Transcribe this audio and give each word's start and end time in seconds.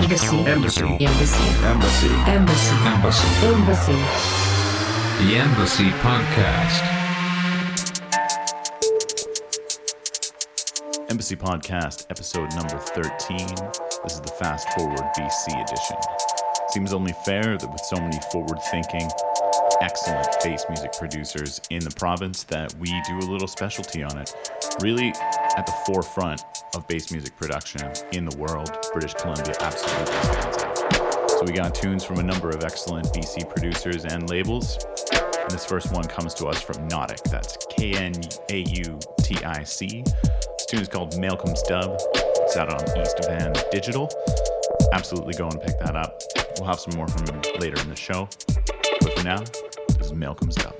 Embassy. 0.00 0.26
Embassy. 0.26 0.82
Embassy. 0.82 1.44
Embassy. 1.62 2.08
Embassy. 2.26 2.74
Embassy. 2.86 3.46
Embassy. 3.46 3.92
The 5.18 5.36
Embassy 5.36 5.90
Podcast. 6.00 6.80
Embassy 11.10 11.36
Podcast, 11.36 12.06
episode 12.08 12.48
number 12.54 12.78
13. 12.78 13.36
This 14.02 14.14
is 14.14 14.20
the 14.22 14.32
Fast 14.38 14.70
Forward 14.70 15.02
BC 15.18 15.62
edition. 15.62 15.96
Seems 16.70 16.94
only 16.94 17.12
fair 17.26 17.58
that 17.58 17.70
with 17.70 17.82
so 17.82 17.96
many 17.96 18.18
forward 18.32 18.58
thinking, 18.70 19.06
excellent 19.82 20.28
bass 20.42 20.64
music 20.70 20.92
producers 20.98 21.60
in 21.68 21.84
the 21.84 21.90
province 21.90 22.44
that 22.44 22.74
we 22.76 22.88
do 23.06 23.18
a 23.18 23.28
little 23.30 23.48
specialty 23.48 24.02
on 24.02 24.16
it. 24.16 24.34
Really 24.82 25.08
at 25.58 25.66
the 25.66 25.74
forefront 25.84 26.42
of 26.74 26.88
bass 26.88 27.12
music 27.12 27.36
production 27.36 27.82
in 28.12 28.24
the 28.24 28.34
world, 28.38 28.74
British 28.94 29.12
Columbia 29.12 29.54
absolutely 29.60 30.06
stands 30.06 30.62
out. 30.62 31.30
So 31.30 31.42
we 31.44 31.52
got 31.52 31.74
tunes 31.74 32.02
from 32.02 32.18
a 32.18 32.22
number 32.22 32.48
of 32.48 32.64
excellent 32.64 33.06
BC 33.08 33.46
producers 33.50 34.06
and 34.06 34.30
labels. 34.30 34.78
And 35.12 35.50
this 35.50 35.66
first 35.66 35.92
one 35.92 36.04
comes 36.04 36.32
to 36.34 36.46
us 36.46 36.62
from 36.62 36.76
Knautic. 36.88 37.22
That's 37.24 37.58
K 37.68 37.92
N 37.92 38.14
A 38.48 38.60
U 38.60 38.98
T 39.22 39.36
I 39.44 39.64
C. 39.64 40.02
This 40.02 40.66
tune 40.66 40.80
is 40.80 40.88
called 40.88 41.12
Maelcum's 41.12 41.62
Dub. 41.64 41.98
It's 42.14 42.56
out 42.56 42.70
on 42.70 42.80
East 42.98 43.18
Van 43.26 43.52
Digital. 43.70 44.08
Absolutely 44.94 45.34
go 45.34 45.46
and 45.46 45.60
pick 45.60 45.78
that 45.80 45.94
up. 45.94 46.22
We'll 46.58 46.68
have 46.68 46.80
some 46.80 46.96
more 46.96 47.08
from 47.08 47.26
him 47.26 47.42
later 47.58 47.78
in 47.82 47.90
the 47.90 47.96
show. 47.96 48.30
But 49.02 49.18
for 49.18 49.24
now, 49.24 49.40
this 49.98 50.06
is 50.06 50.12
Maelcum's 50.12 50.54
Dub. 50.54 50.74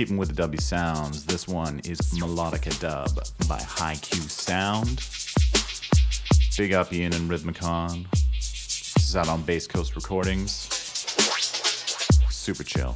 Keeping 0.00 0.16
with 0.16 0.28
the 0.28 0.34
W 0.34 0.58
sounds, 0.58 1.26
this 1.26 1.46
one 1.46 1.80
is 1.80 2.00
Melodica 2.18 2.70
Dub 2.80 3.10
by 3.46 3.60
Hi-Q 3.60 4.18
Sound. 4.30 5.04
Big 6.56 6.72
up 6.72 6.90
Ian 6.90 7.12
and 7.12 7.30
Rhythmicon. 7.30 8.06
This 8.10 8.94
is 8.96 9.14
out 9.14 9.28
on 9.28 9.42
Bass 9.42 9.66
Coast 9.66 9.94
Recordings. 9.96 10.52
Super 12.30 12.64
chill. 12.64 12.94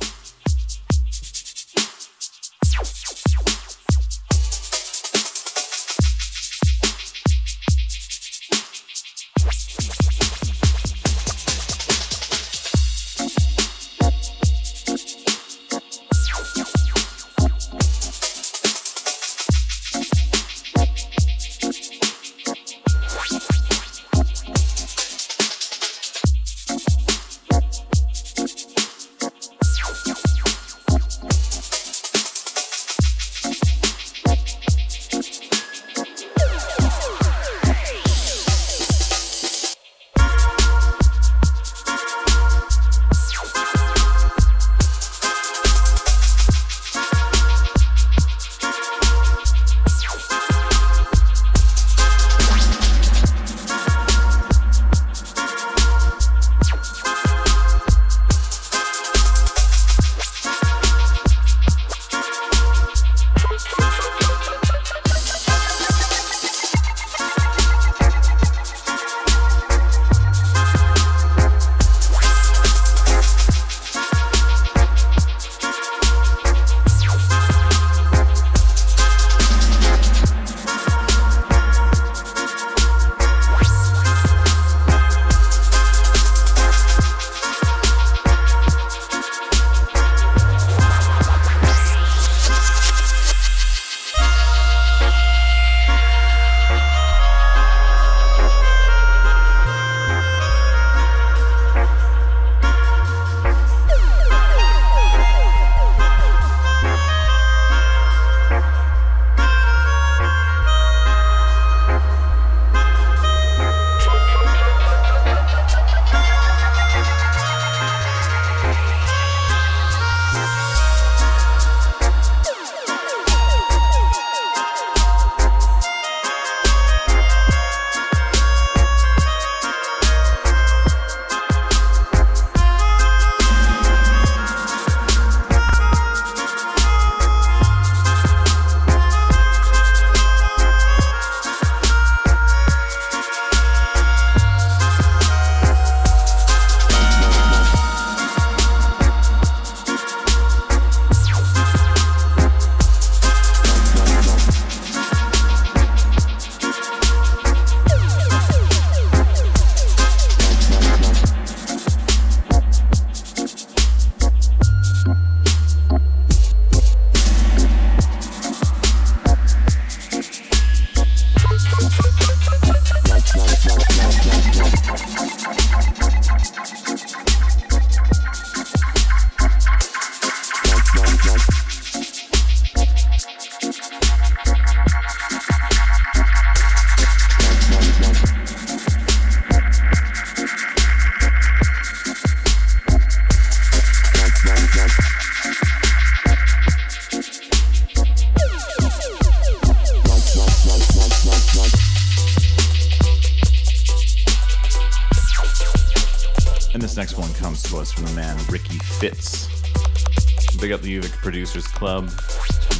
Producers 211.54 211.72
Club, 211.72 212.10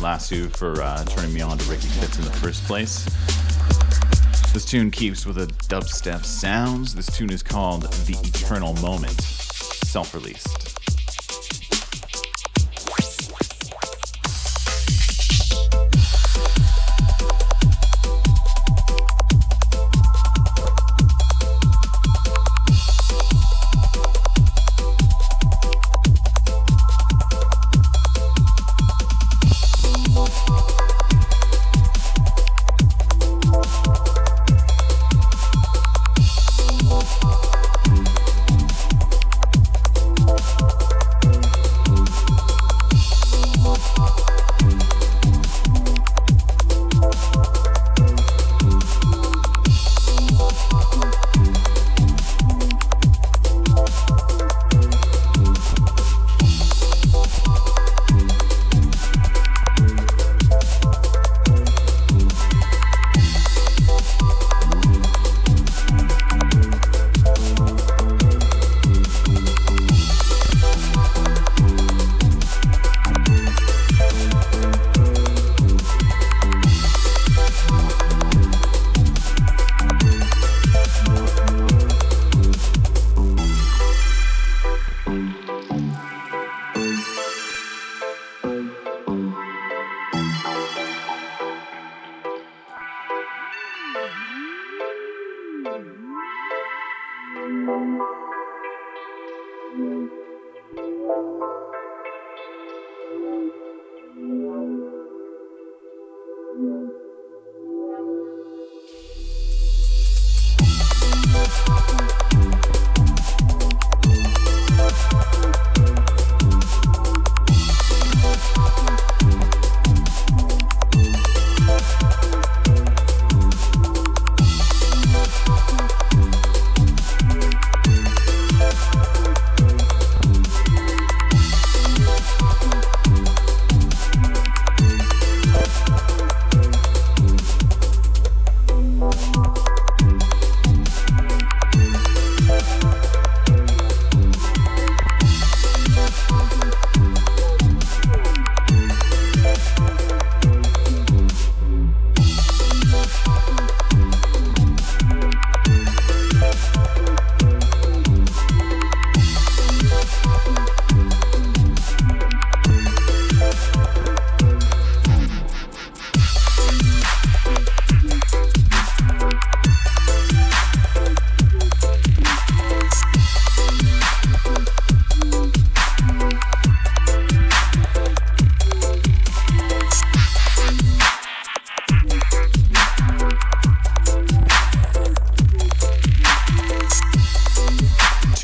Lasso 0.03 0.49
for 0.49 0.83
uh, 0.83 1.05
turning 1.05 1.33
me 1.33 1.41
on 1.41 1.57
to 1.57 1.71
Ricky 1.71 1.87
Fitts 1.87 2.19
in 2.19 2.25
the 2.25 2.31
first 2.33 2.65
place. 2.65 3.05
This 4.53 4.65
tune 4.65 4.91
keeps 4.91 5.25
with 5.25 5.39
a 5.39 5.47
dubstep 5.69 6.25
sounds. 6.25 6.93
This 6.93 7.07
tune 7.07 7.31
is 7.31 7.41
called 7.41 7.85
The 7.85 8.19
Eternal 8.25 8.75
Moment, 8.75 9.21
self 9.21 10.13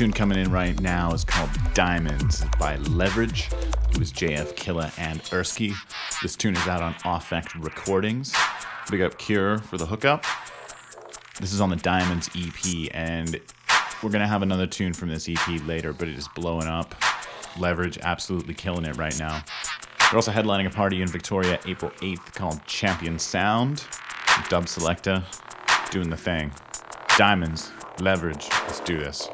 released. 0.01 0.51
right 0.51 0.81
now 0.81 1.13
is 1.13 1.23
called 1.23 1.49
Diamonds 1.75 2.43
by 2.59 2.77
Levrige, 2.77 3.53
who 3.93 4.01
is 4.01 4.11
JF 4.11 4.55
Killa 4.55 4.91
and 4.97 5.21
Erski. 5.25 5.75
This 6.23 6.35
tune 6.35 6.55
is 6.55 6.67
out 6.67 6.81
on 6.81 6.95
Aufect 7.05 7.53
Recordings. 7.63 8.33
Big 8.89 9.01
up 9.01 9.17
Cure 9.19 9.59
for 9.59 9.77
the 9.77 9.85
hookup. 9.85 10.25
This 11.39 11.53
is 11.53 11.61
on 11.61 11.69
the 11.69 11.75
Diamonds 11.75 12.29
EP, 12.35 12.89
and 12.93 13.39
we're 14.01 14.09
gonna 14.09 14.27
have 14.27 14.41
another 14.41 14.65
tune 14.65 14.93
from 14.93 15.09
this 15.09 15.29
EP 15.29 15.61
later, 15.67 15.93
but 15.93 16.07
it 16.07 16.17
is 16.17 16.27
blowing 16.29 16.67
up. 16.67 16.95
Levrige 17.55 18.01
absolutely 18.01 18.55
killing 18.55 18.85
it 18.85 18.97
right 18.97 19.17
now. 19.19 19.43
They're 19.99 20.17
also 20.17 20.31
headlining 20.31 20.65
a 20.65 20.71
party 20.71 21.01
in 21.01 21.09
Victoria 21.09 21.59
April 21.67 21.91
8th 22.01 22.33
called 22.33 22.65
Champion 22.65 23.19
Sound. 23.19 23.85
Dub 24.49 24.65
Selecta 24.65 25.23
doing 25.91 26.09
the 26.09 26.17
thing. 26.17 26.51
Diamonds, 27.17 27.71
Levrige, 27.97 28.49
let's 28.65 28.79
do 28.79 28.97
this. 28.97 29.29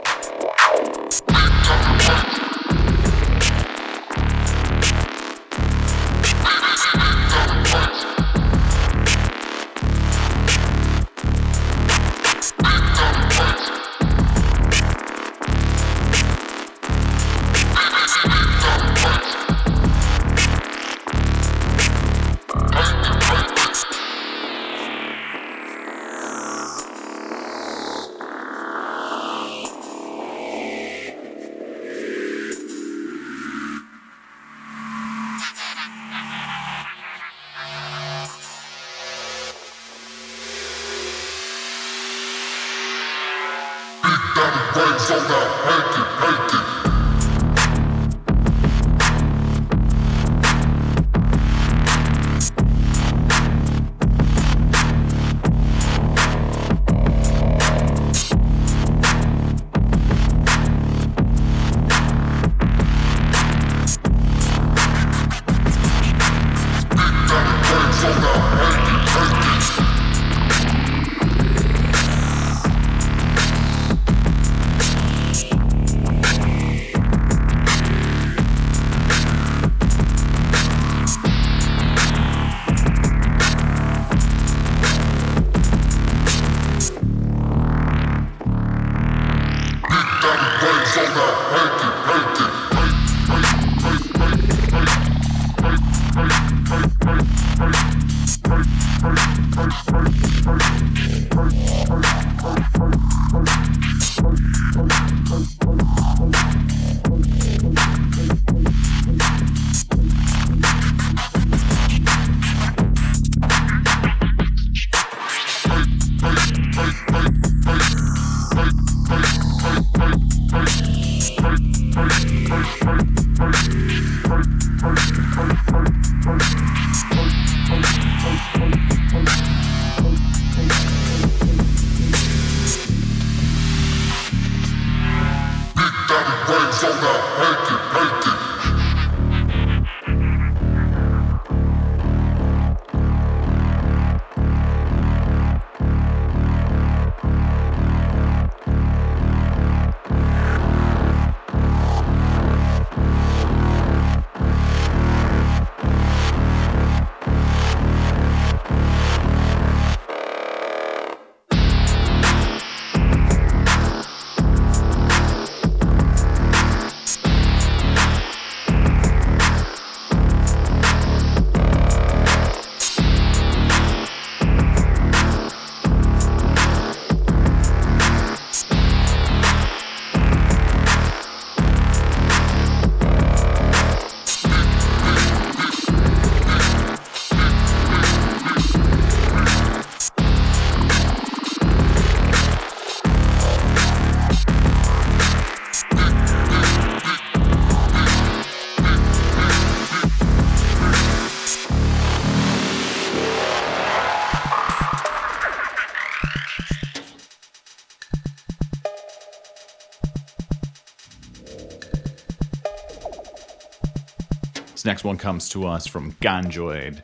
Next 214.88 215.04
one 215.04 215.18
comes 215.18 215.50
to 215.50 215.68
us 215.68 215.86
from 215.86 216.14
Ganjoid. 216.14 217.02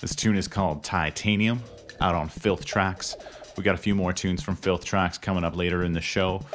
This 0.00 0.14
tune 0.14 0.36
is 0.36 0.46
called 0.46 0.84
Titanium, 0.84 1.64
out 2.00 2.14
on 2.14 2.28
Philthtrax. 2.28 3.16
We 3.56 3.64
got 3.64 3.74
a 3.74 3.76
few 3.76 3.96
more 3.96 4.12
tunes 4.12 4.40
from 4.40 4.56
Philthtrax 4.56 5.20
coming 5.20 5.42
up 5.42 5.56
later 5.56 5.82
in 5.82 5.94
the 5.94 6.00
show. 6.00 6.46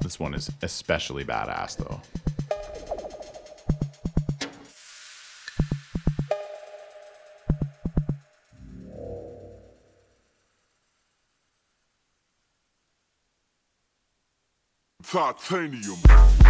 This 0.00 0.18
one 0.18 0.32
is 0.32 0.50
especially 0.62 1.26
badass, 1.26 1.76
though. 1.76 2.00
Titanium. 15.04 16.41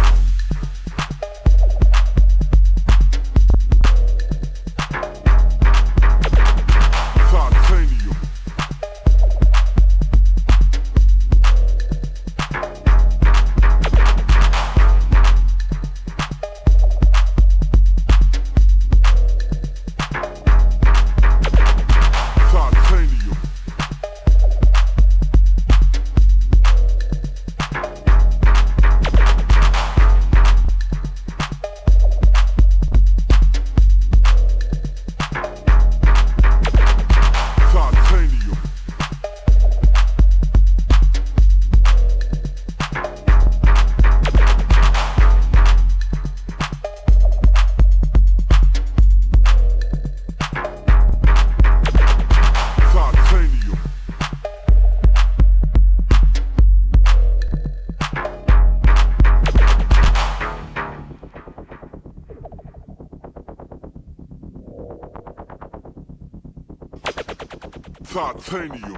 entertaining 68.53 68.87
you. 68.87 68.92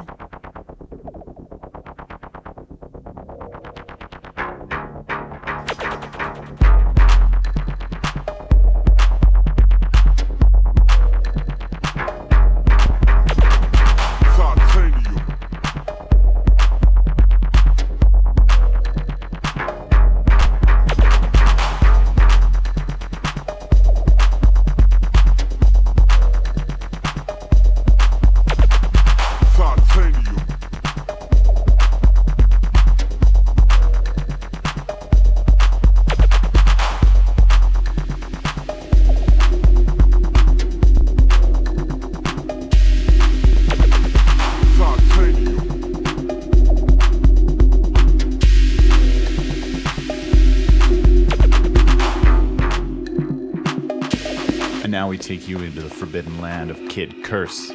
You 55.55 55.61
into 55.61 55.83
the 55.83 55.89
forbidden 55.89 56.41
land 56.41 56.69
of 56.69 56.77
Kid 56.89 57.23
Kurse. 57.23 57.69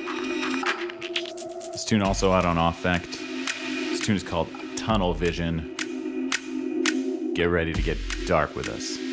This 1.72 1.82
tune 1.86 2.02
also 2.02 2.30
out 2.30 2.44
on 2.44 2.58
Aufect. 2.58 3.18
This 3.88 4.00
tune 4.00 4.16
is 4.16 4.22
called 4.22 4.48
Tunnel 4.76 5.14
Vision. 5.14 5.74
Get 7.32 7.44
ready 7.44 7.72
to 7.72 7.80
get 7.80 7.96
dark 8.26 8.54
with 8.54 8.68
us. 8.68 9.09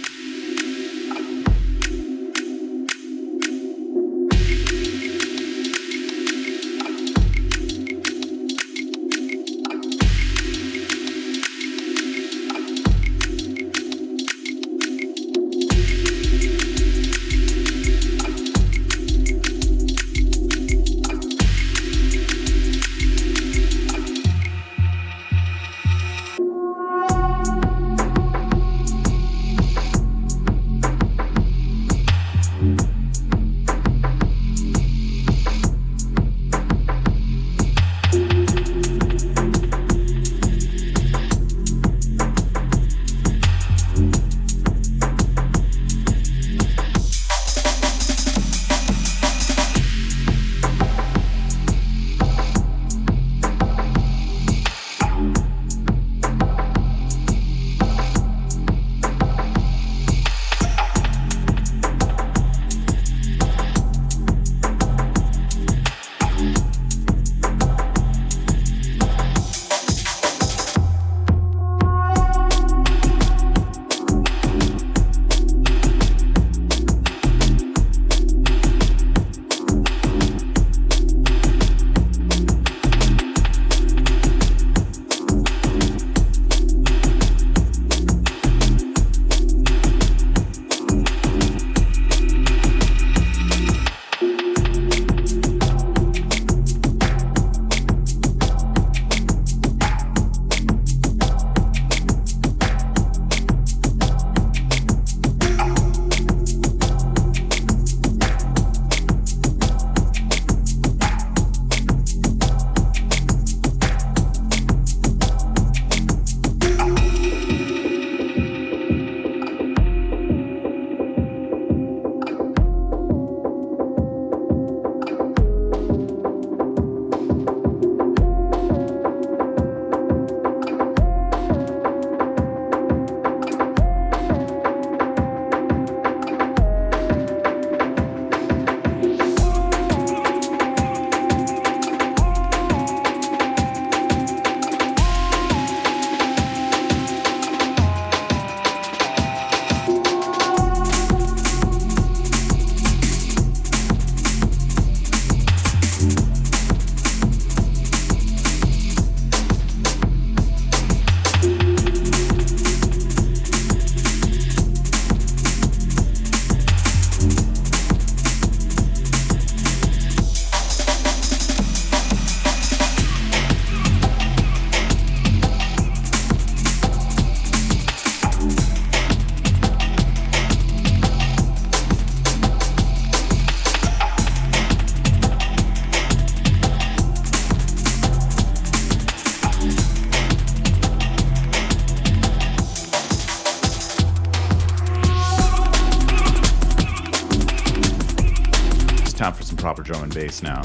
Bass 200.18 200.42
now. 200.42 200.64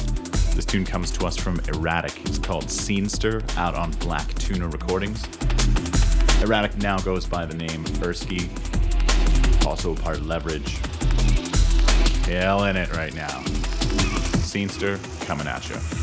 This 0.55 0.65
tune 0.65 0.87
comes 0.87 1.11
to 1.11 1.27
us 1.27 1.37
from 1.37 1.59
Eradik. 1.59 2.27
It's 2.27 2.39
called 2.39 2.65
Scenester, 2.69 3.45
out 3.59 3.75
on 3.75 3.91
Black 3.99 4.33
Tuna 4.37 4.67
Recordings. 4.67 5.21
Eradik 6.41 6.81
now 6.81 6.99
goes 7.01 7.27
by 7.27 7.45
the 7.45 7.55
name 7.55 7.85
Erski, 8.01 8.49
also 9.67 9.95
part 9.95 10.21
Levrige. 10.21 10.81
Killing 12.25 12.77
it 12.77 12.97
right 12.97 13.15
now. 13.15 13.43
Scenester 14.41 14.99
coming 15.27 15.47
at 15.47 15.69
you. 15.69 16.02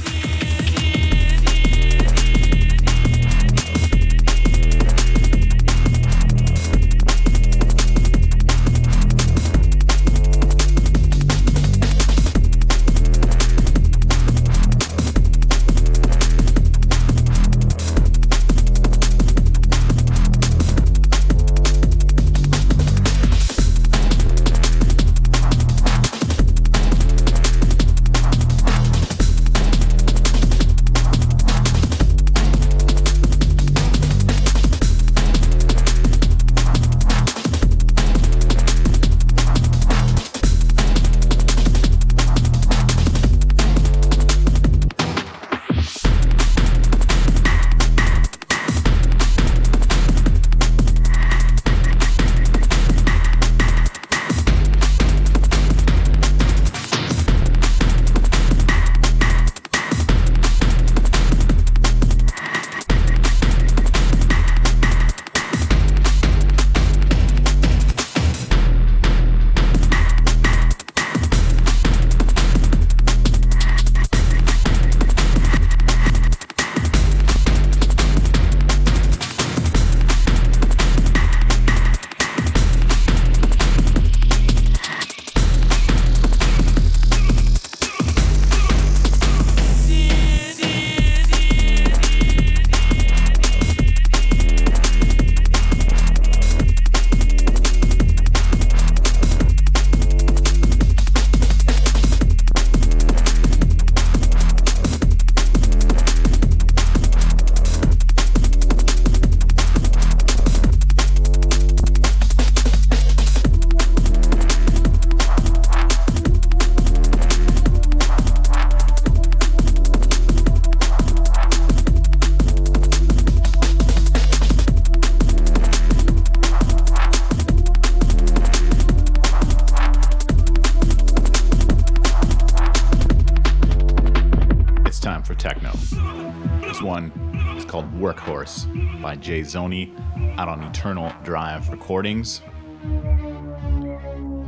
By 139.02 139.16
Jay 139.16 139.42
Zoney 139.42 139.98
out 140.38 140.50
on 140.50 140.62
Eternal 140.64 141.12
Drive 141.24 141.70
Recordings. 141.70 142.42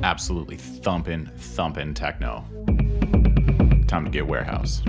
Absolutely 0.03 0.57
thumping, 0.57 1.29
thumping 1.37 1.93
techno. 1.93 2.45
Time 3.87 4.05
to 4.05 4.09
get 4.11 4.27
warehouse. 4.27 4.81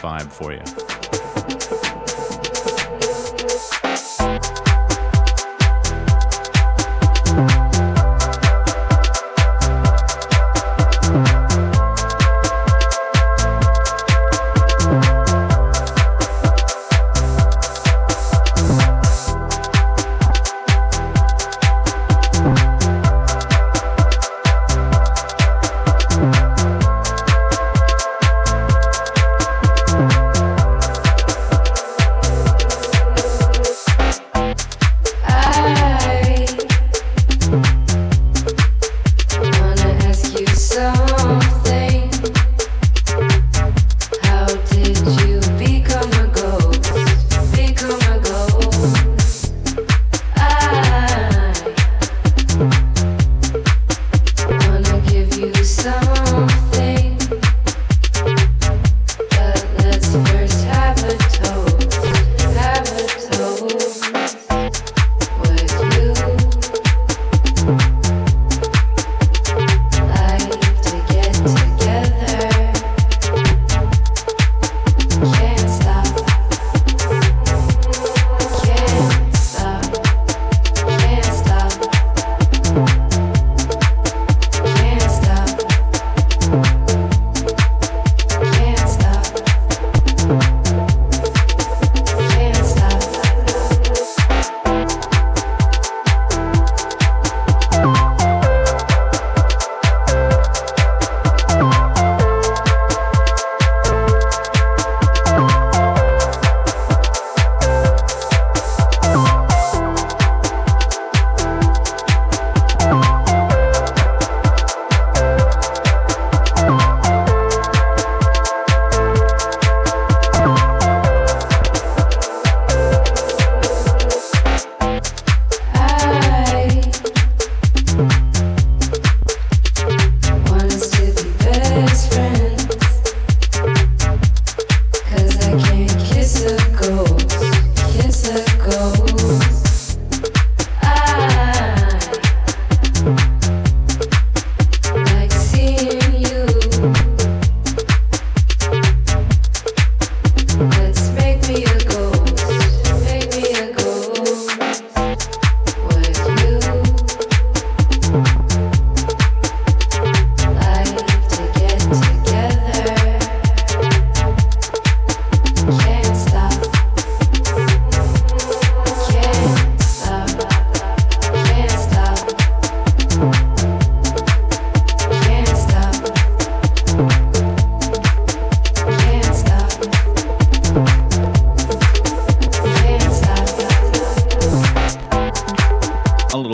Vibe 0.00 0.32
for 0.32 0.52
you. 0.52 0.79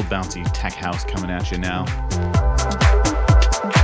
Bouncy 0.06 0.48
tech 0.52 0.72
house 0.72 1.04
coming 1.04 1.30
at 1.30 1.50
you 1.50 1.58
now. 1.58 1.84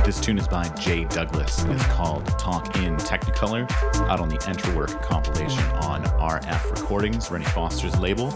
This 0.05 0.19
tune 0.19 0.37
is 0.37 0.47
by 0.47 0.67
Jay 0.69 1.05
Douglas 1.05 1.63
is 1.63 1.81
called 1.83 2.25
Talk 2.37 2.75
in 2.77 2.97
Technicolor, 2.97 3.69
out 4.09 4.19
on 4.19 4.27
the 4.29 4.37
Enterwork 4.39 5.01
compilation 5.01 5.63
on 5.81 6.03
RF 6.03 6.71
Recordings, 6.71 7.31
Rennie 7.31 7.45
Foster's 7.45 7.97
label. 7.99 8.35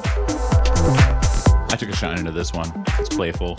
I 1.70 1.76
took 1.78 1.90
a 1.90 1.96
shine 1.96 2.20
into 2.20 2.32
this 2.32 2.54
one. 2.54 2.72
It's 3.00 3.10
playful. 3.10 3.58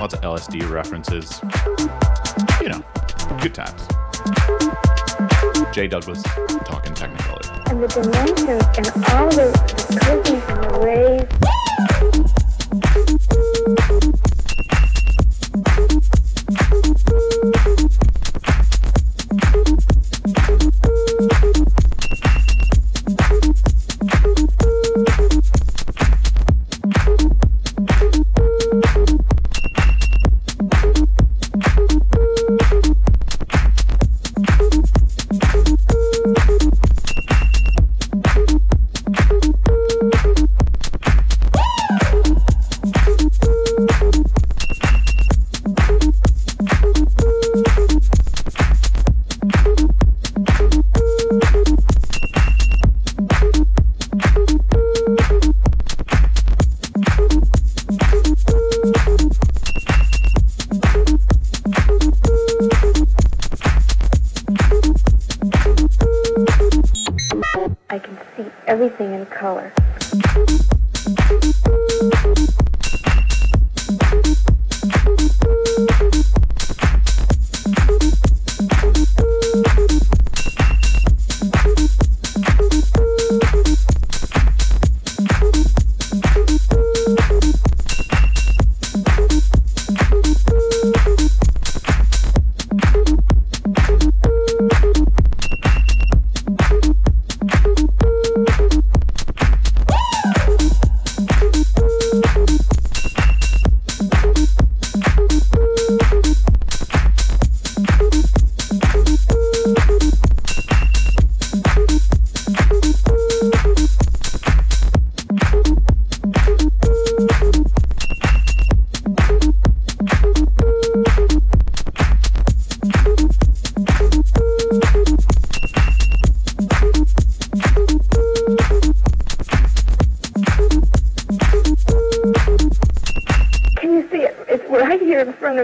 Lots 0.00 0.14
of 0.14 0.20
LSD 0.20 0.68
references. 0.68 1.40
You 2.60 2.70
know, 2.70 2.82
good 3.40 3.54
times. 3.54 3.86
Jay 5.72 5.86
Douglas, 5.86 6.22
Talking 6.64 6.92
Technicolor. 6.94 7.70
and 7.70 7.82
the 7.82 7.88
dimensions 7.88 8.64
and 8.78 8.86
all 9.12 9.28
the, 9.30 9.52
the 9.88 10.00
curvaings 10.00 10.42
and 10.48 10.64
the 10.64 10.80
rays. 12.24 12.37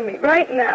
me 0.02 0.18
right 0.18 0.50
now. 0.50 0.73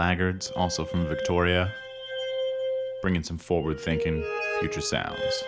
Laggards, 0.00 0.50
also 0.52 0.86
from 0.86 1.06
Victoria, 1.06 1.70
bringing 3.02 3.22
some 3.22 3.36
forward 3.36 3.78
thinking, 3.78 4.24
future 4.58 4.80
sounds. 4.80 5.44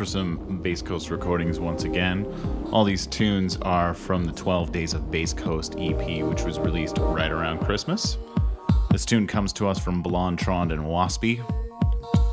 For 0.00 0.06
some 0.06 0.62
Bass 0.62 0.80
Coast 0.80 1.10
recordings 1.10 1.60
once 1.60 1.84
again. 1.84 2.24
All 2.72 2.84
these 2.84 3.06
tunes 3.06 3.58
are 3.60 3.92
from 3.92 4.24
the 4.24 4.32
12 4.32 4.72
Days 4.72 4.94
of 4.94 5.10
Bass 5.10 5.34
Coast 5.34 5.74
EP, 5.76 6.24
which 6.24 6.42
was 6.42 6.58
released 6.58 6.96
right 6.96 7.30
around 7.30 7.58
Christmas. 7.58 8.16
This 8.90 9.04
tune 9.04 9.26
comes 9.26 9.52
to 9.52 9.68
us 9.68 9.78
from 9.78 10.02
Blondtron 10.02 10.72
and 10.72 10.84
Waspy, 10.84 11.44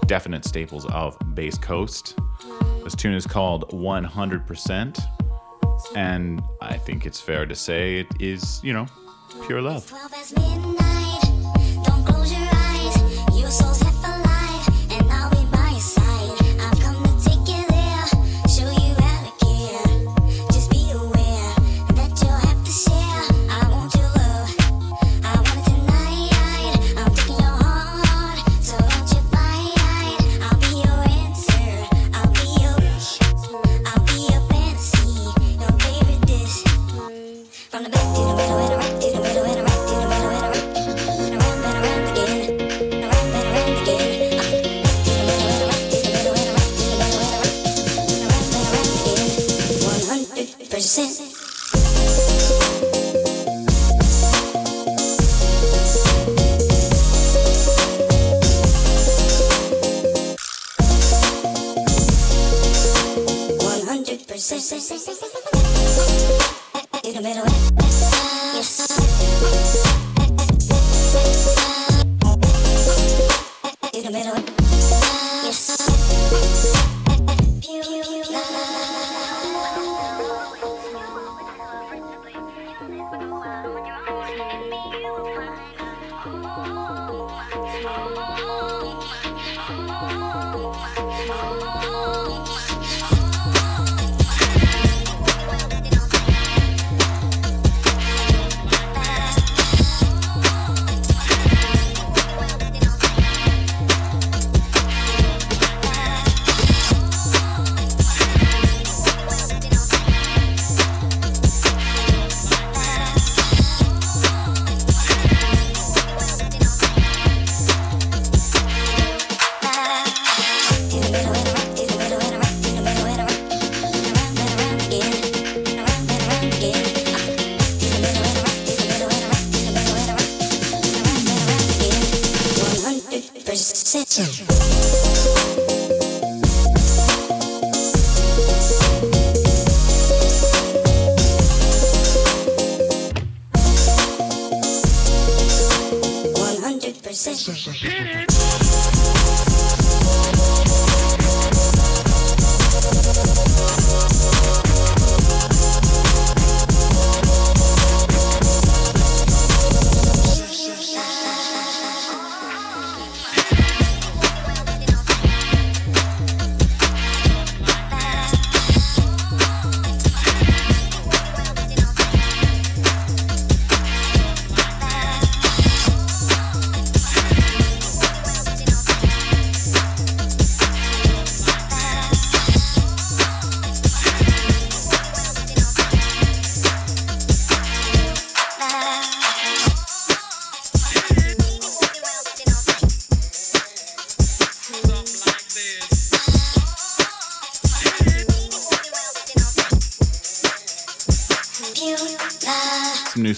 definite 0.06 0.46
staples 0.46 0.86
of 0.86 1.18
Bass 1.36 1.58
Coast. 1.58 2.18
This 2.86 2.96
tune 2.96 3.14
is 3.14 3.28
called 3.28 3.70
100%, 3.72 5.02
and 5.94 6.42
I 6.62 6.78
think 6.78 7.06
it's 7.06 7.20
fair 7.20 7.46
to 7.46 7.54
say 7.54 8.00
it 8.00 8.08
is, 8.18 8.62
you 8.64 8.72
know, 8.72 8.86
pure 9.46 9.62
love. 9.62 9.92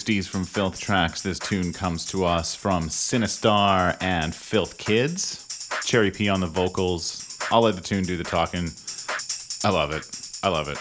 Stees 0.09 0.27
from 0.27 0.43
Philthtrax. 0.43 1.21
This 1.21 1.37
tune 1.37 1.71
comes 1.71 2.03
to 2.07 2.25
us 2.25 2.55
from 2.55 2.89
Sinistarr 2.89 3.95
and 4.01 4.33
Philthkids. 4.33 5.45
Cherry 5.85 6.09
P 6.09 6.29
on 6.29 6.39
the 6.39 6.47
vocals. 6.47 7.37
I'll 7.51 7.61
let 7.61 7.75
the 7.75 7.81
tune 7.81 8.05
do 8.05 8.17
the 8.17 8.23
talking. 8.23 8.71
I 9.63 9.69
love 9.69 9.91
it. 9.91 10.09
I 10.41 10.49
love 10.49 10.67
it. 10.67 10.79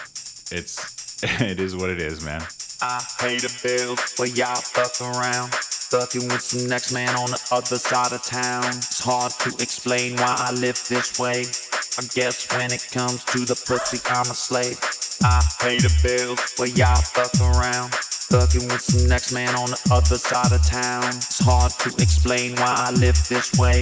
It's 0.51 1.23
it 1.41 1.59
is 1.59 1.75
what 1.75 1.91
it 1.91 2.01
is, 2.01 2.25
man. 2.25 2.41
I 2.81 3.05
pay 3.19 3.37
the 3.37 3.55
bills, 3.61 4.15
but 4.17 4.35
y'all 4.35 4.55
fuck 4.55 4.99
around. 4.99 5.53
Fucking 5.53 6.27
with 6.27 6.41
some 6.41 6.67
next 6.67 6.91
man 6.91 7.15
on 7.15 7.29
the 7.29 7.49
other 7.51 7.77
side 7.77 8.11
of 8.13 8.23
town. 8.23 8.65
It's 8.77 8.99
hard 8.99 9.31
to 9.41 9.49
explain 9.61 10.15
why 10.15 10.37
I 10.39 10.53
live 10.53 10.83
this 10.89 11.19
way. 11.19 11.41
I 11.99 12.07
guess 12.15 12.51
when 12.57 12.73
it 12.73 12.87
comes 12.91 13.23
to 13.25 13.45
the 13.45 13.53
pussy, 13.53 13.99
I'm 14.09 14.21
a 14.21 14.33
slave. 14.33 14.79
I 15.21 15.45
pay 15.61 15.77
the 15.77 15.95
bills, 16.01 16.39
but 16.57 16.75
y'all 16.75 16.95
fuck 16.95 17.29
around. 17.39 17.93
Fucking 18.29 18.67
with 18.67 18.81
some 18.81 19.09
next 19.09 19.33
man 19.33 19.55
on 19.55 19.71
the 19.71 19.81
other 19.91 20.17
side 20.17 20.51
of 20.51 20.63
town. 20.63 21.03
It's 21.17 21.39
hard 21.39 21.71
to 21.81 21.89
explain 22.01 22.55
why 22.57 22.75
I 22.77 22.91
live 22.91 23.17
this 23.27 23.57
way. 23.57 23.81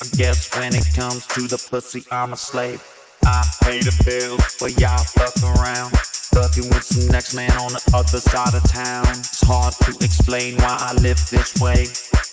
I 0.00 0.08
guess 0.16 0.48
when 0.56 0.74
it 0.74 0.86
comes 0.94 1.26
to 1.28 1.42
the 1.46 1.62
pussy, 1.70 2.02
I'm 2.10 2.32
a 2.32 2.36
slave. 2.36 2.82
I 3.26 3.44
pay 3.62 3.80
the 3.80 3.92
bills, 4.04 4.56
but 4.58 4.80
y'all 4.80 5.04
fuck 5.04 5.36
around. 5.44 5.92
Fucking 6.32 6.70
with 6.70 6.82
some 6.82 7.12
next 7.12 7.34
man 7.34 7.52
on 7.58 7.72
the 7.74 7.82
other 7.92 8.18
side 8.18 8.54
of 8.54 8.64
town. 8.64 9.04
It's 9.18 9.42
hard 9.46 9.74
to 9.84 9.90
explain 10.02 10.56
why 10.56 10.76
I 10.80 10.94
live 10.94 11.20
this 11.28 11.60
way. 11.60 11.84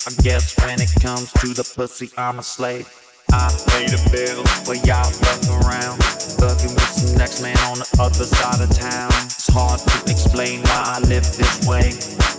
I 0.07 0.15
guess 0.23 0.55
when 0.63 0.79
it 0.79 0.91
comes 1.01 1.29
to 1.43 1.53
the 1.53 1.69
pussy, 1.75 2.09
I'm 2.17 2.39
a 2.39 2.43
slave. 2.43 2.87
I 3.31 3.49
pay 3.69 3.85
the 3.85 4.01
bills, 4.09 4.49
but 4.65 4.81
y'all 4.85 5.05
fuck 5.05 5.41
around. 5.61 6.01
Fucking 6.41 6.73
with 6.73 6.91
some 6.91 7.17
next 7.17 7.41
man 7.41 7.57
on 7.69 7.79
the 7.79 7.89
other 7.99 8.25
side 8.25 8.61
of 8.61 8.69
town. 8.73 9.11
It's 9.29 9.51
hard 9.51 9.79
to 9.79 9.97
explain 10.09 10.63
why 10.63 10.97
I 10.97 10.99
live 11.05 11.25
this 11.37 11.67
way. 11.67 11.93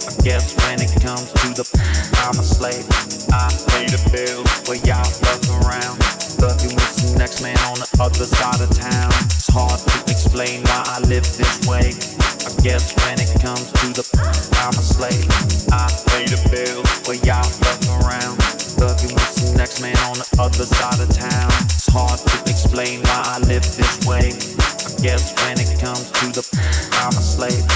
I 0.09 0.13
guess 0.23 0.57
when 0.67 0.81
it 0.83 0.91
comes 0.99 1.31
to 1.43 1.47
the 1.55 1.65
I'm 2.27 2.39
a 2.39 2.43
slave. 2.43 2.87
I 3.31 3.47
pay 3.71 3.87
the 3.87 4.01
bills, 4.11 4.51
but 4.67 4.83
y'all 4.87 5.05
fuck 5.05 5.43
around. 5.63 6.03
Fucking 6.43 6.75
with 6.75 6.93
some 6.97 7.19
next 7.19 7.43
man 7.43 7.59
on 7.71 7.79
the 7.79 7.89
other 8.01 8.27
side 8.27 8.61
of 8.61 8.71
town. 8.75 9.13
It's 9.31 9.49
hard 9.49 9.79
to 9.79 9.95
explain 10.11 10.63
why 10.65 10.83
I 10.87 10.99
live 11.07 11.25
this 11.37 11.67
way. 11.69 11.95
I 12.43 12.51
guess 12.63 12.97
when 13.07 13.21
it 13.21 13.31
comes 13.39 13.71
to 13.79 13.87
the 13.95 14.05
I'm 14.65 14.75
a 14.75 14.83
slave. 14.83 15.29
I 15.71 15.87
pay 16.11 16.25
the 16.27 16.41
bills, 16.51 16.89
but 17.07 17.23
y'all 17.25 17.45
fuck 17.45 17.79
around. 18.03 18.60
Fucking 18.81 19.13
with 19.13 19.35
the 19.37 19.53
next 19.59 19.83
man 19.83 19.95
on 20.09 20.15
the 20.15 20.27
other 20.41 20.65
side 20.65 21.01
of 21.01 21.15
town. 21.15 21.53
It's 21.65 21.87
hard 21.87 22.19
to 22.19 22.51
explain 22.51 23.03
why 23.03 23.23
I 23.27 23.39
live 23.41 23.63
this 23.77 24.07
way. 24.07 24.33
I 24.33 25.03
guess 25.03 25.35
when 25.45 25.61
it 25.61 25.79
comes 25.79 26.11
to 26.11 26.33
the 26.33 26.43
I'm 26.93 27.13
a 27.13 27.21
slave. 27.21 27.67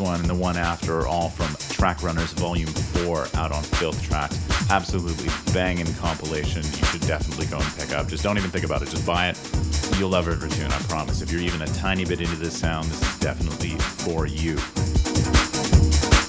One 0.00 0.20
and 0.20 0.30
the 0.30 0.34
one 0.34 0.56
after 0.56 1.00
are 1.00 1.06
all 1.08 1.28
from 1.28 1.54
Track 1.74 2.04
Runners 2.04 2.32
Volume 2.32 2.68
4 2.68 3.28
out 3.34 3.50
on 3.50 3.62
Philthtrax. 3.64 4.70
Absolutely 4.70 5.28
banging 5.52 5.92
compilation. 5.94 6.62
You 6.62 6.84
should 6.86 7.00
definitely 7.00 7.46
go 7.46 7.58
and 7.58 7.76
pick 7.76 7.92
up. 7.92 8.06
Just 8.06 8.22
don't 8.22 8.38
even 8.38 8.50
think 8.50 8.64
about 8.64 8.80
it. 8.82 8.90
Just 8.90 9.04
buy 9.04 9.30
it. 9.30 9.98
You'll 9.98 10.10
love 10.10 10.28
every 10.28 10.50
tune, 10.50 10.70
I 10.70 10.78
promise. 10.82 11.20
If 11.20 11.32
you're 11.32 11.40
even 11.40 11.62
a 11.62 11.66
tiny 11.66 12.04
bit 12.04 12.20
into 12.20 12.36
this 12.36 12.56
sound, 12.56 12.86
this 12.86 13.02
is 13.02 13.18
definitely 13.18 13.70
for 13.70 14.26
you. 14.26 14.54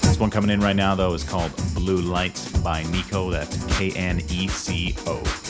This 0.08 0.18
one 0.18 0.30
coming 0.30 0.50
in 0.50 0.60
right 0.60 0.76
now, 0.76 0.96
though, 0.96 1.14
is 1.14 1.22
called 1.22 1.52
Blue 1.74 1.98
Lights 1.98 2.50
by 2.62 2.82
Kneco. 2.84 3.30
That's 3.30 3.64
K 3.78 3.92
N 3.92 4.20
E 4.30 4.48
C 4.48 4.96
O. 5.06 5.49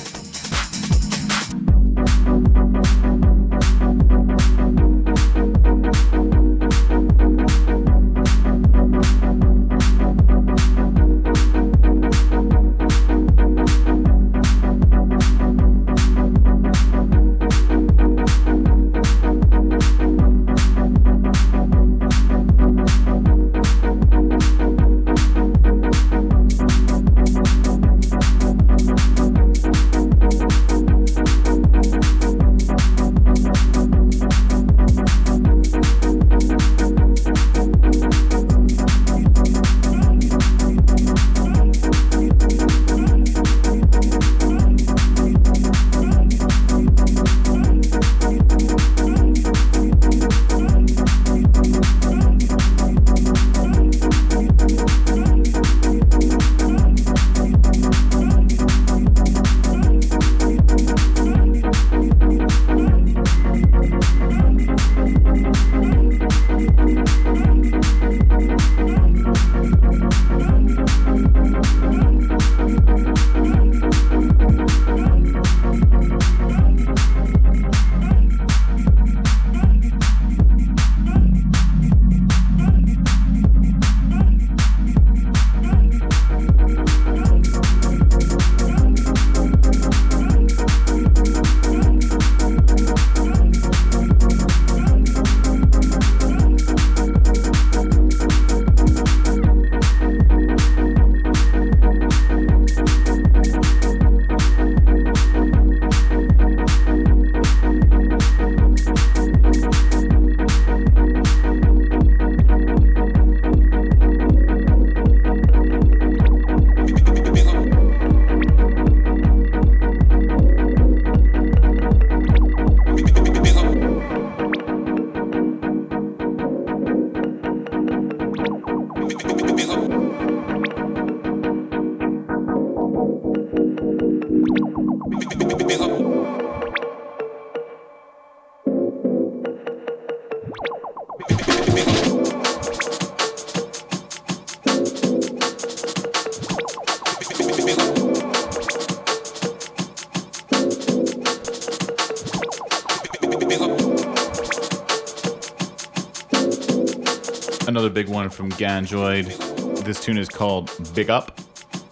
Another 157.71 157.89
big 157.89 158.09
one 158.09 158.31
from 158.31 158.51
Ganjoid. 158.51 159.85
This 159.85 160.01
tune 160.05 160.19
is 160.19 160.29
called 160.29 160.73
Big 160.93 161.09
Up. 161.09 161.41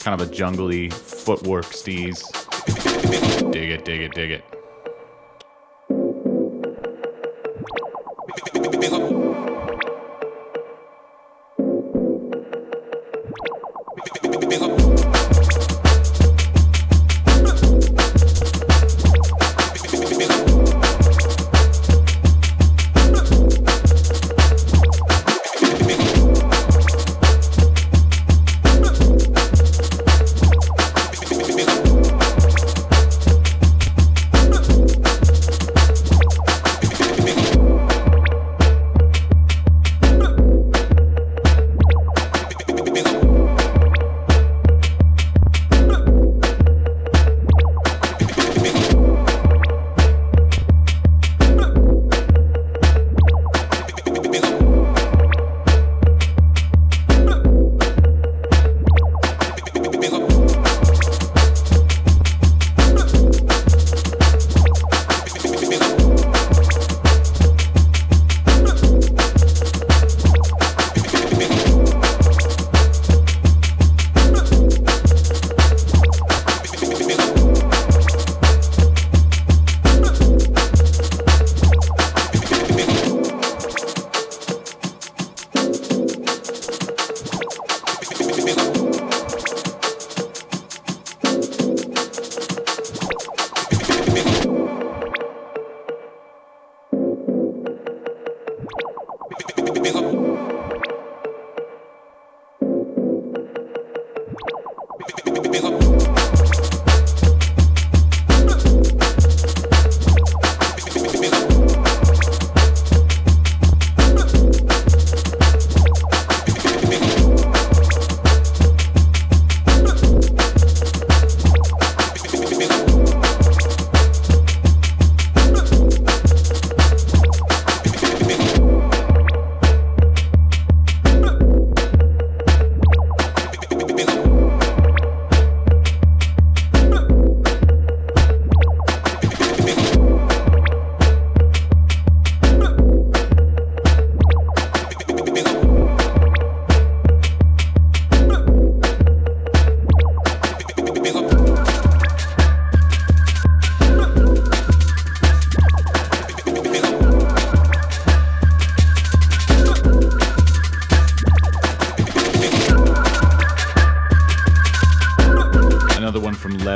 Kind 0.01 0.21
of 0.21 0.29
a 0.29 0.35
jungly 0.35 0.93
footwork 0.93 1.67
steez. 1.67 2.21
Dig 3.53 3.71
it, 3.71 3.85
dig 3.85 4.01
it, 4.01 4.13
dig 4.13 4.33
it. 4.33 4.58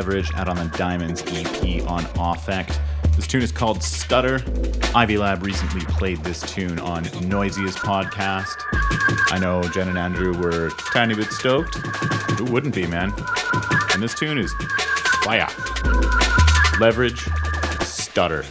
Levrige 0.03 0.35
out 0.35 0.49
on 0.49 0.57
the 0.57 0.65
Diamonds 0.77 1.23
EP 1.29 1.87
on 1.89 2.05
Aufect. 2.19 2.81
This 3.15 3.29
tune 3.29 3.43
is 3.43 3.53
called 3.53 3.85
Stutter. 3.85 4.43
Ivy 4.97 5.17
Lab 5.17 5.45
recently 5.45 5.83
played 5.87 6.19
this 6.25 6.41
tune 6.41 6.81
on 6.81 7.05
Noisiest 7.29 7.79
podcast. 7.79 8.57
I 9.31 9.39
know 9.39 9.63
Jen 9.63 9.89
and 9.89 9.99
Andrew 9.99 10.37
were 10.37 10.71
tiny 10.93 11.15
bit 11.15 11.31
stoked. 11.31 11.77
Who 12.37 12.47
wouldn't 12.47 12.75
be, 12.75 12.85
man? 12.85 13.13
And 13.93 14.03
this 14.03 14.15
tune 14.15 14.39
is 14.39 14.53
fire. 15.23 15.47
Levrige, 16.81 17.31
Stutter. 17.85 18.45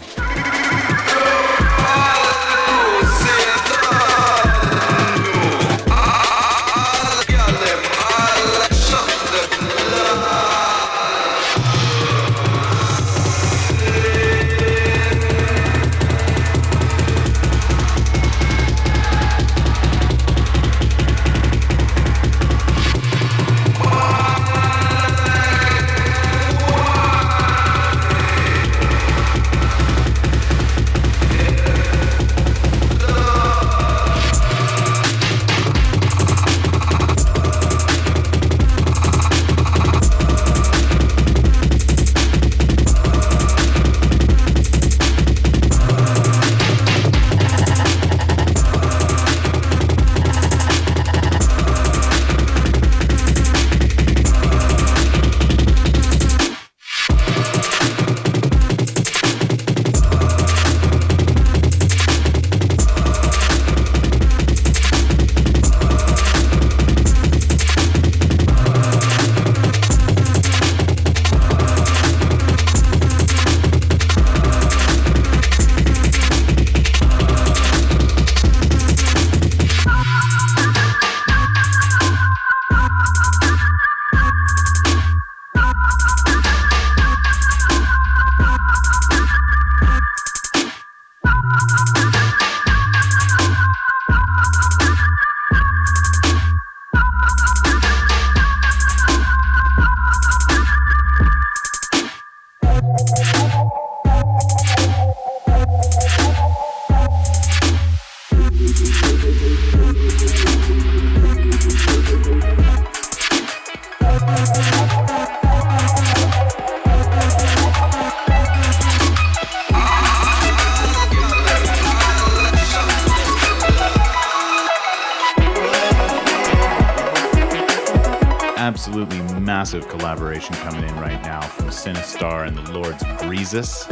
Massive 129.61 129.87
collaboration 129.89 130.55
coming 130.55 130.83
in 130.83 130.99
right 130.99 131.21
now 131.21 131.39
from 131.39 131.67
Sinistarr 131.67 132.47
and 132.47 132.57
the 132.57 132.71
Lords 132.71 133.03
Greazus. 133.19 133.87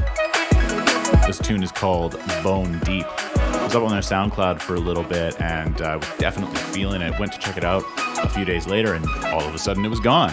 This 1.27 1.37
tune 1.37 1.61
is 1.61 1.71
called 1.71 2.19
Bone 2.41 2.79
Deep. 2.79 3.05
I 3.05 3.63
was 3.65 3.75
up 3.75 3.83
on 3.83 3.91
their 3.91 4.01
SoundCloud 4.01 4.61
for 4.61 4.73
a 4.73 4.79
little 4.79 5.03
bit 5.03 5.39
and 5.39 5.79
I 5.83 5.97
was 5.97 6.07
definitely 6.17 6.57
feeling 6.57 7.03
it. 7.03 7.19
Went 7.19 7.33
to 7.33 7.37
check 7.37 7.55
it 7.55 7.63
out 7.63 7.83
a 8.17 8.27
few 8.27 8.45
days 8.45 8.65
later 8.65 8.95
and 8.95 9.07
all 9.25 9.41
of 9.41 9.53
a 9.53 9.59
sudden 9.59 9.85
it 9.85 9.89
was 9.89 9.99
gone. 9.99 10.31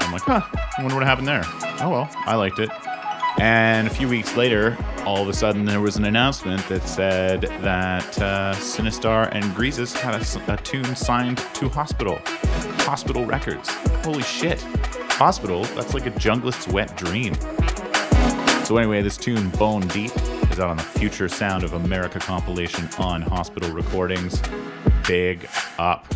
I'm 0.00 0.10
like, 0.10 0.22
huh, 0.22 0.40
I 0.54 0.80
wonder 0.80 0.94
what 0.94 1.04
happened 1.04 1.28
there. 1.28 1.42
Oh 1.82 1.90
well, 1.90 2.10
I 2.24 2.36
liked 2.36 2.58
it. 2.58 2.70
And 3.40 3.86
a 3.86 3.90
few 3.90 4.08
weeks 4.08 4.36
later, 4.36 4.76
all 5.04 5.22
of 5.22 5.28
a 5.28 5.32
sudden 5.32 5.64
there 5.64 5.80
was 5.80 5.96
an 5.96 6.04
announcement 6.04 6.66
that 6.68 6.82
said 6.88 7.42
that 7.42 8.20
uh, 8.20 8.54
Sinistarr 8.56 9.28
and 9.32 9.44
Greazus 9.54 9.96
had 9.96 10.20
a 10.48 10.62
tune 10.62 10.96
signed 10.96 11.38
to 11.54 11.68
Hospital. 11.68 12.18
Hospital 12.80 13.24
Records. 13.24 13.68
Holy 14.04 14.22
shit. 14.22 14.60
Hospital? 15.10 15.64
That's 15.76 15.94
like 15.94 16.06
a 16.06 16.10
junglist's 16.10 16.66
wet 16.68 16.96
dream. 16.96 17.34
So 18.64 18.76
anyway, 18.76 19.02
this 19.02 19.16
tune, 19.16 19.50
Bone 19.50 19.86
Deep, 19.88 20.10
is 20.50 20.58
out 20.58 20.70
on 20.70 20.76
the 20.76 20.82
Future 20.82 21.28
Sound 21.28 21.64
of 21.64 21.74
America 21.74 22.18
compilation 22.18 22.88
on 22.98 23.22
Hospital 23.22 23.70
Recordings. 23.70 24.42
Big 25.06 25.48
up. 25.78 26.06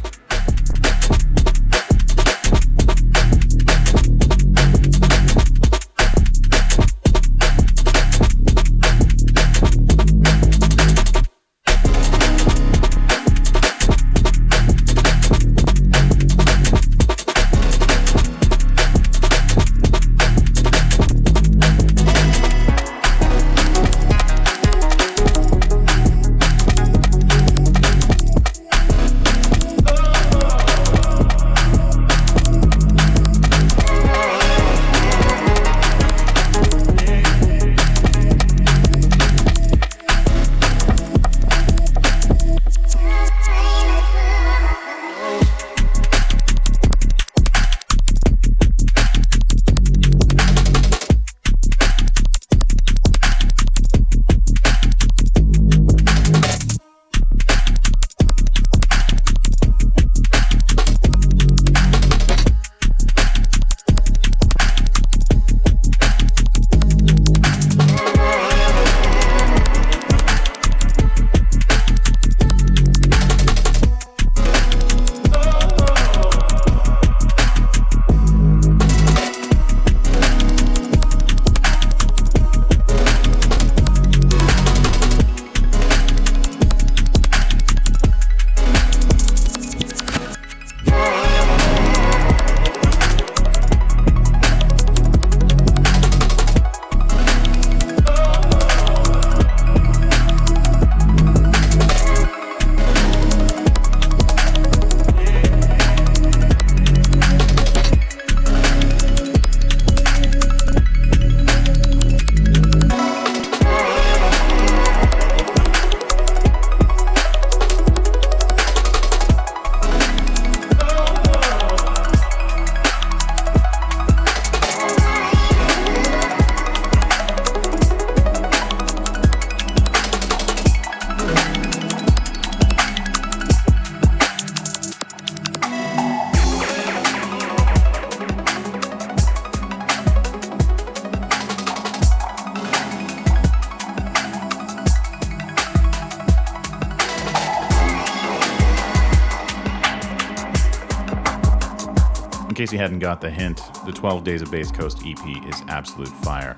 Case 152.72 152.78
you 152.78 152.82
hadn't 152.82 153.00
got 153.00 153.20
the 153.20 153.28
hint, 153.28 153.60
the 153.84 153.92
12 153.92 154.24
Days 154.24 154.40
of 154.40 154.50
Bass 154.50 154.72
Coast 154.72 155.02
EP 155.04 155.46
is 155.46 155.62
absolute 155.68 156.08
fire. 156.08 156.56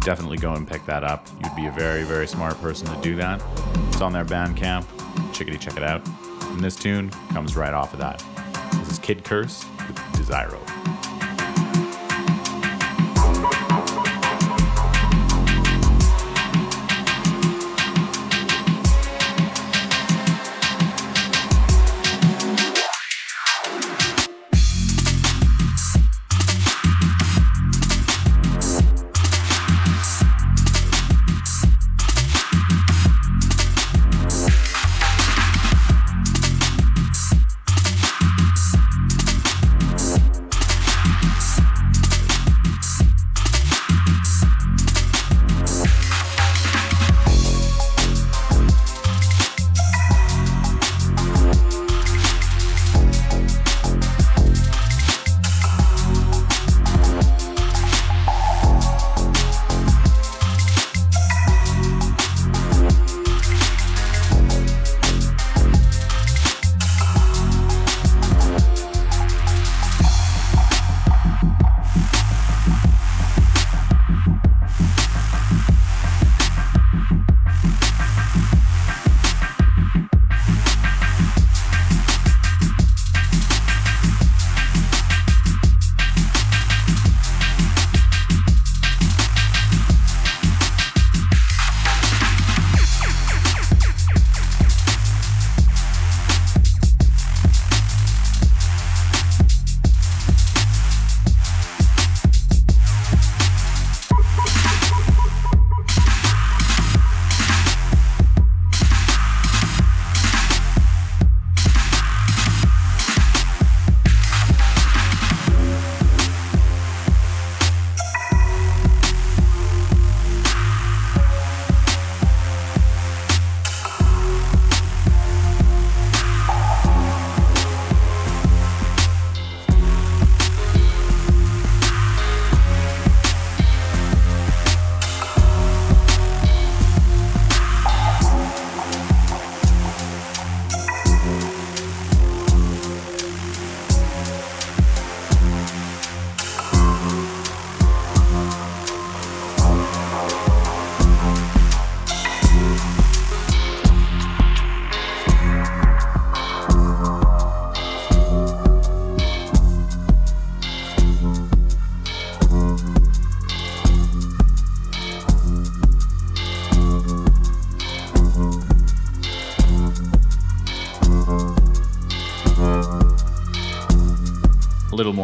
Definitely 0.00 0.38
go 0.38 0.54
and 0.54 0.66
pick 0.66 0.86
that 0.86 1.04
up. 1.04 1.28
You'd 1.42 1.54
be 1.54 1.66
a 1.66 1.70
very, 1.70 2.02
very 2.02 2.26
smart 2.26 2.58
person 2.62 2.86
to 2.86 2.98
do 3.02 3.14
that. 3.16 3.42
It's 3.88 4.00
on 4.00 4.14
their 4.14 4.24
Bandcamp. 4.24 4.86
Chickadee, 5.34 5.58
check 5.58 5.76
it 5.76 5.82
out. 5.82 6.00
And 6.44 6.60
this 6.60 6.76
tune 6.76 7.10
comes 7.34 7.56
right 7.56 7.74
off 7.74 7.92
of 7.92 7.98
that. 7.98 8.24
This 8.78 8.92
is 8.92 8.98
Kid 8.98 9.22
Kurse 9.22 9.66
with 9.86 9.96
Deziro. 10.14 10.73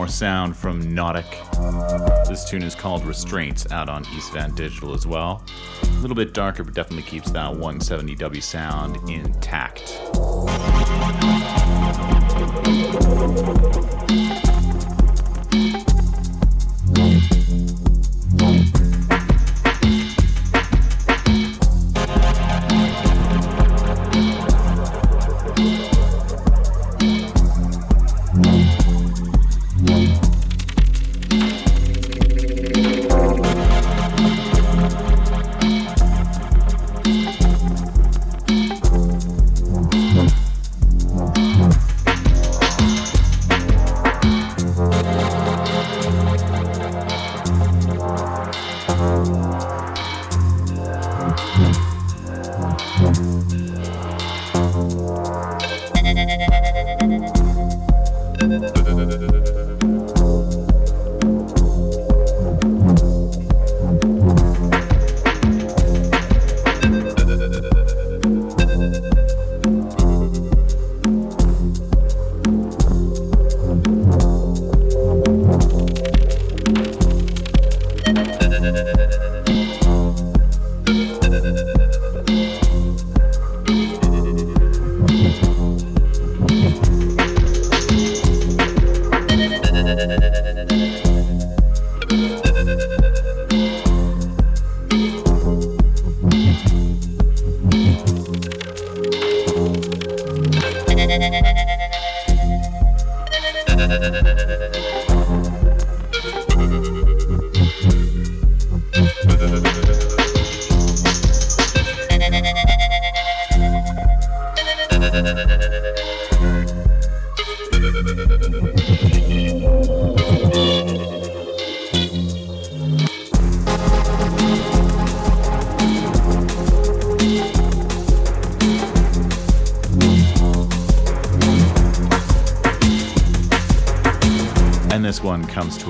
More 0.01 0.09
sound 0.09 0.57
from 0.57 0.83
Knautic. 0.83 1.27
This 2.27 2.49
tune 2.49 2.63
is 2.63 2.75
called 2.75 3.05
Restraints, 3.05 3.71
out 3.71 3.91
on 3.91 4.03
East 4.17 4.33
Van 4.33 4.55
Digital 4.55 4.95
as 4.95 5.07
well. 5.07 5.45
A 5.83 5.87
little 6.01 6.17
bit 6.17 6.33
darker, 6.33 6.65
but 6.65 6.73
definitely 6.73 7.03
keeps 7.03 7.31
that 7.33 7.53
170W 7.53 8.43
sound 8.43 8.97
intact. 9.11 10.01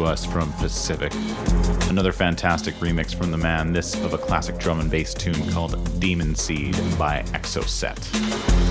Us 0.05 0.25
from 0.25 0.53
Pacific. 0.55 1.13
Another 1.89 2.13
fantastic 2.13 2.75
remix 2.77 3.15
from 3.15 3.31
the 3.31 3.37
man, 3.37 3.73
this 3.73 3.95
of 4.05 4.15
a 4.15 4.19
classic 4.19 4.59
drum 4.59 4.81
and 4.81 4.91
bass 4.91 5.13
tune 5.13 5.51
called 5.51 6.01
Demon 6.01 6.35
Seed 6.35 6.75
by 6.99 7.23
Exocet. 7.33 8.70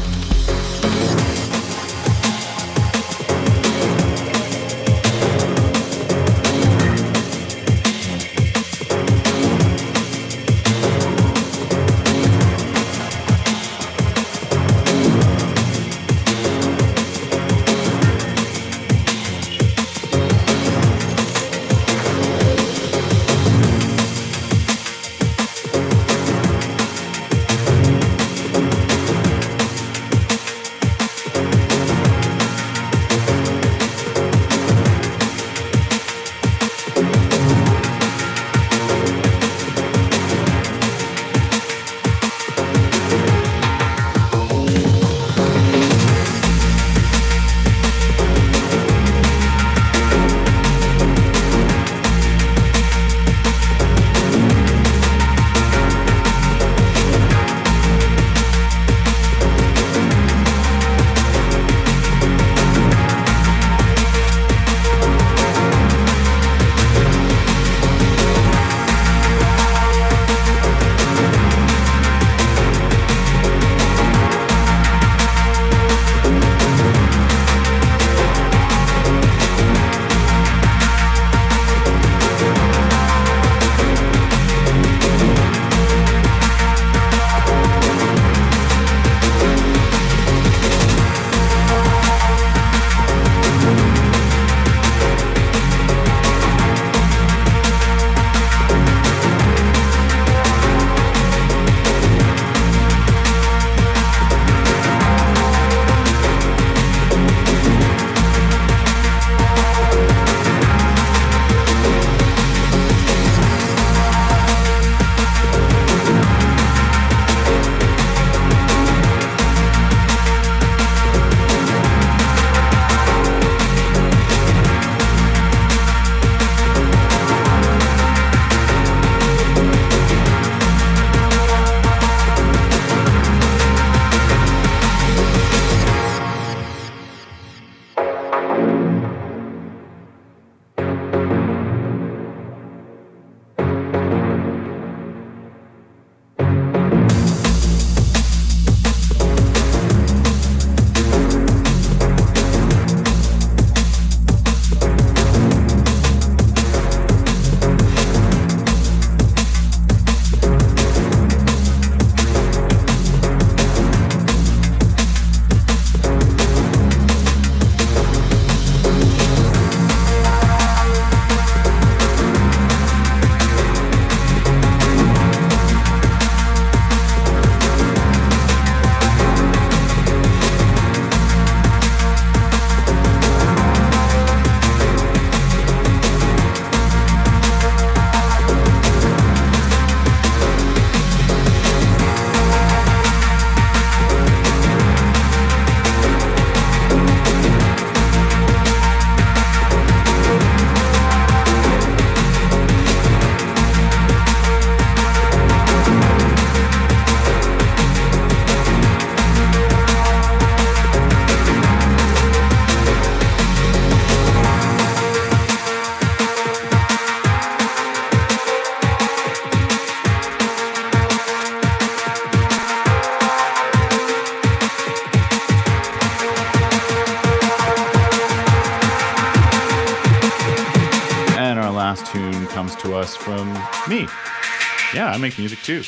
Make 235.29 235.37
music 235.37 235.61
too, 235.61 235.83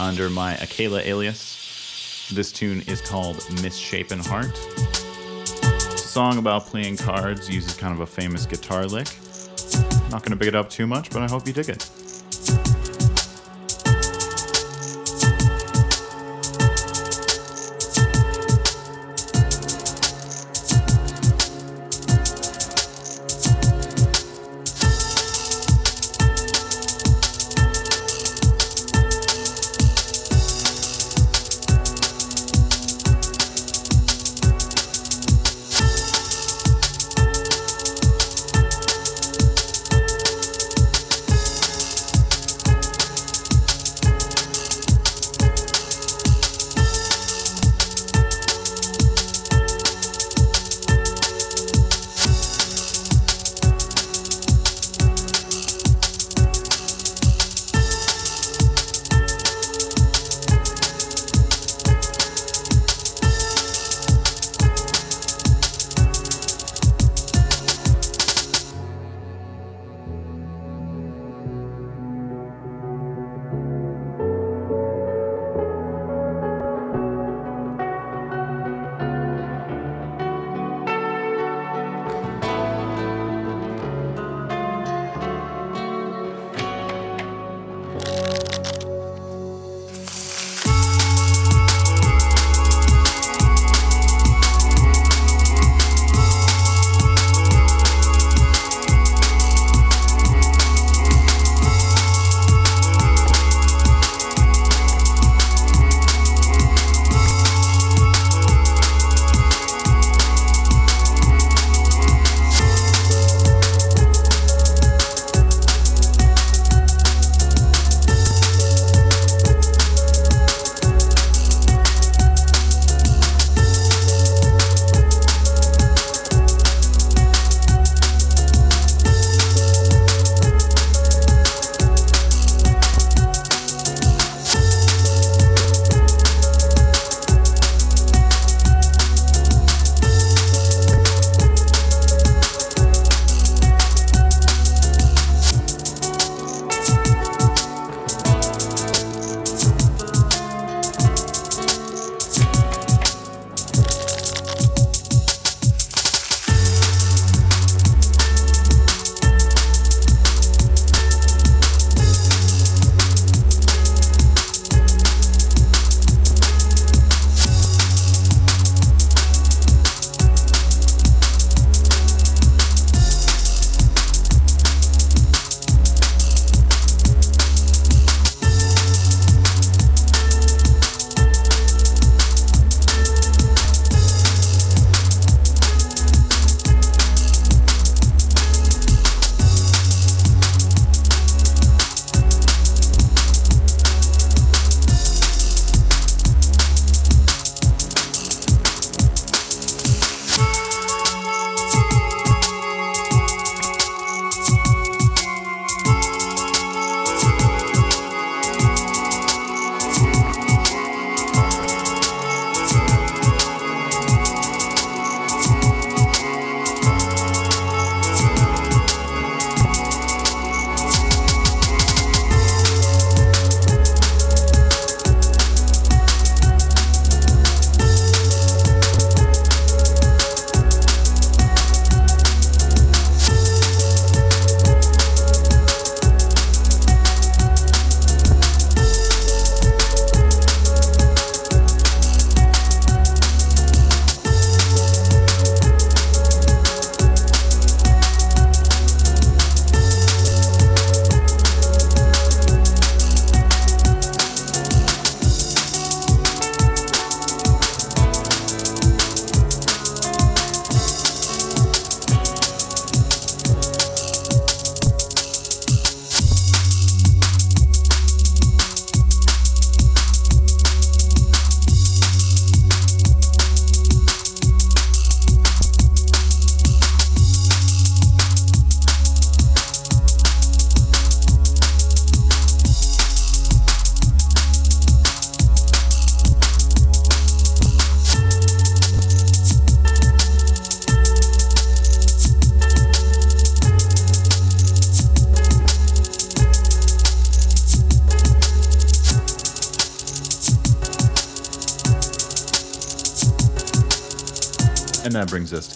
under 0.00 0.30
my 0.30 0.54
Akela 0.58 1.00
alias. 1.00 2.28
This 2.32 2.52
tune 2.52 2.82
is 2.82 3.00
called 3.00 3.44
Misshapen 3.60 4.20
Heart. 4.20 4.56
Song 5.98 6.38
about 6.38 6.66
playing 6.66 6.96
cards, 6.96 7.50
uses 7.50 7.74
kind 7.74 7.92
of 7.92 8.00
a 8.00 8.06
famous 8.06 8.46
guitar 8.46 8.86
lick. 8.86 9.08
Not 10.10 10.22
gonna 10.22 10.36
big 10.36 10.46
it 10.46 10.54
up 10.54 10.70
too 10.70 10.86
much, 10.86 11.10
but 11.10 11.22
I 11.22 11.26
hope 11.26 11.44
you 11.44 11.52
dig 11.52 11.70
it. 11.70 11.90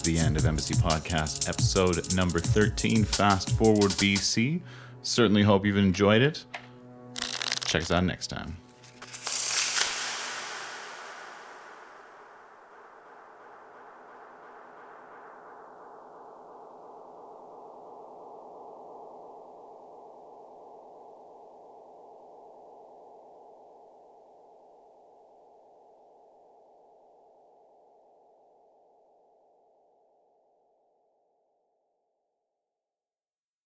The 0.07 0.17
end 0.17 0.37
of 0.37 0.45
Embassy 0.45 0.73
Podcast, 0.73 1.49
episode 1.49 2.15
number 2.15 2.39
13, 2.39 3.03
Fast 3.03 3.49
Forward 3.57 3.91
BC. 3.91 4.61
Certainly 5.01 5.43
hope 5.43 5.65
you've 5.65 5.75
enjoyed 5.75 6.21
it. 6.21 6.45
Check 7.65 7.81
us 7.81 7.91
out 7.91 8.05
next 8.05 8.27
time. 8.27 8.55